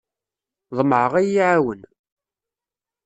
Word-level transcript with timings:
Ḍemɛeɣ 0.77 1.11
ad 1.19 1.23
iyi-iɛawen. 1.27 1.81